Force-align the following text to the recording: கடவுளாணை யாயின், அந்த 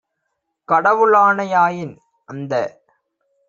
கடவுளாணை 0.69 1.45
யாயின், 1.49 1.95
அந்த 2.29 2.53